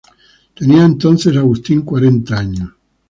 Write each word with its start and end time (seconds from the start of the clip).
Tenía 0.55 0.83
entonces 0.83 1.37
Agustín 1.37 1.83
cuarenta 1.83 2.39
años. 2.39 2.71